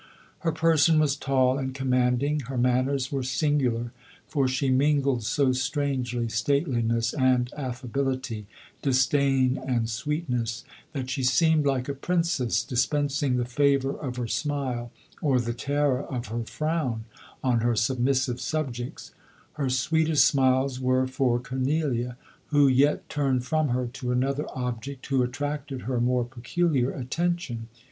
Her 0.39 0.51
person 0.51 0.97
was 0.99 1.15
tall 1.15 1.59
and 1.59 1.75
command 1.75 2.23
ing: 2.23 2.39
her 2.49 2.57
manners 2.57 3.11
were 3.11 3.21
singular, 3.21 3.91
for 4.27 4.47
she 4.47 4.71
min 4.71 5.01
gled 5.01 5.21
so 5.21 5.51
strangely, 5.51 6.27
stateliness 6.27 7.13
and 7.13 7.53
affability, 7.55 8.47
dis• 8.81 9.05
dain 9.11 9.59
and 9.59 9.87
sweetness, 9.87 10.65
that 10.93 11.11
she 11.11 11.21
seemed 11.21 11.67
like 11.67 11.87
a 11.87 11.93
princess 11.93 12.63
dispensing 12.63 13.37
the 13.37 13.45
favour 13.45 13.91
of 13.91 14.15
her 14.15 14.25
smile, 14.25 14.91
or 15.21 15.39
the 15.39 15.53
terror 15.53 16.01
of 16.01 16.29
her 16.29 16.41
frown 16.45 17.05
on 17.43 17.59
her 17.59 17.75
submissive 17.75 18.41
sub 18.41 18.73
jects; 18.73 19.11
her 19.53 19.69
sweetest 19.69 20.25
smiles 20.25 20.79
were 20.79 21.05
for 21.05 21.37
Cornelia, 21.39 22.17
who 22.47 22.67
yet 22.67 23.07
turned 23.07 23.45
from 23.45 23.67
her 23.69 23.85
to 23.85 24.11
another 24.11 24.47
object, 24.55 25.05
who 25.05 25.21
attracted 25.21 25.81
her 25.83 26.01
more 26.01 26.23
peculiar 26.25 26.89
attention. 26.89 27.67